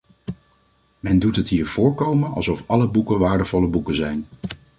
Men 0.99 1.19
doet 1.19 1.35
het 1.35 1.47
hier 1.47 1.67
voorkomen 1.67 2.31
alsof 2.33 2.63
alle 2.67 2.87
boeken 2.89 3.19
waardevolle 3.19 3.67
boeken 3.67 3.95
zijn. 3.95 4.27